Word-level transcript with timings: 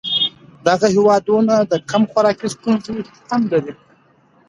دغه 0.67 0.87
هېوادونه 0.95 1.53
د 1.71 1.73
کم 1.89 2.03
خوراکۍ 2.11 2.47
ستونزه 2.55 2.91
هم 3.29 3.41
لري. 3.51 3.73